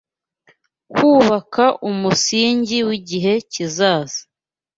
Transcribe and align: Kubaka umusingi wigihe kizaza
Kubaka 0.95 1.65
umusingi 1.89 2.77
wigihe 2.87 3.33
kizaza 3.51 4.21